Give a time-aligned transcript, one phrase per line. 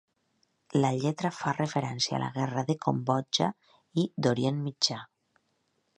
[0.79, 3.53] La lletra fa referència a la guerra de Cambodja
[4.05, 5.03] i d'Orient Mitjà.